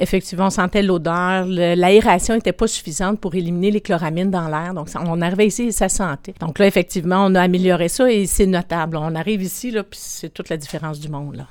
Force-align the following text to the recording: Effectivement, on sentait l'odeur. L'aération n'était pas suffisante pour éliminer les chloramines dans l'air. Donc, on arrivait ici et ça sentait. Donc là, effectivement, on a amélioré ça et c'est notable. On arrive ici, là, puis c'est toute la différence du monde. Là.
Effectivement, 0.00 0.46
on 0.46 0.50
sentait 0.50 0.82
l'odeur. 0.82 1.44
L'aération 1.46 2.34
n'était 2.34 2.52
pas 2.52 2.66
suffisante 2.66 3.20
pour 3.20 3.34
éliminer 3.34 3.70
les 3.70 3.80
chloramines 3.80 4.30
dans 4.30 4.48
l'air. 4.48 4.74
Donc, 4.74 4.88
on 4.94 5.20
arrivait 5.20 5.48
ici 5.48 5.64
et 5.64 5.72
ça 5.72 5.88
sentait. 5.88 6.34
Donc 6.40 6.58
là, 6.58 6.66
effectivement, 6.66 7.24
on 7.26 7.34
a 7.34 7.42
amélioré 7.42 7.88
ça 7.88 8.10
et 8.10 8.26
c'est 8.26 8.46
notable. 8.46 8.96
On 8.96 9.14
arrive 9.14 9.42
ici, 9.42 9.70
là, 9.70 9.82
puis 9.82 9.98
c'est 10.00 10.32
toute 10.32 10.48
la 10.48 10.56
différence 10.56 11.00
du 11.00 11.08
monde. 11.08 11.36
Là. 11.36 11.48